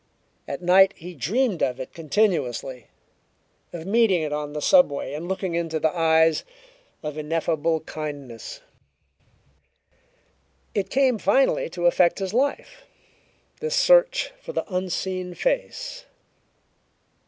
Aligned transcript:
At 0.47 0.63
night 0.63 0.95
he 0.97 1.13
dreamed 1.13 1.61
of 1.61 1.79
it 1.79 1.93
continuously 1.93 2.87
of 3.71 3.85
meeting 3.85 4.23
it 4.23 4.33
on 4.33 4.53
the 4.53 4.59
subway 4.59 5.13
and 5.13 5.27
looking 5.29 5.53
into 5.53 5.79
eyes 5.95 6.43
of 7.03 7.19
ineffable 7.19 7.81
kindness. 7.81 8.61
It 10.73 10.89
came 10.89 11.19
finally 11.19 11.69
to 11.69 11.85
affect 11.85 12.17
his 12.17 12.33
life 12.33 12.81
this 13.59 13.75
search 13.75 14.31
for 14.41 14.53
the 14.53 14.65
unseen 14.73 15.35
face. 15.35 16.05